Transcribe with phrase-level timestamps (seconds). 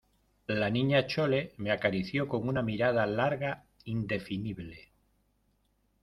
[0.59, 3.51] la Niña Chole me acarició con una mirada larga,
[3.85, 4.79] indefinible.